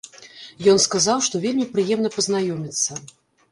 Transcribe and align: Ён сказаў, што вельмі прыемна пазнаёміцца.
Ён 0.73 0.79
сказаў, 0.85 1.17
што 1.27 1.35
вельмі 1.45 1.69
прыемна 1.75 2.13
пазнаёміцца. 2.19 2.91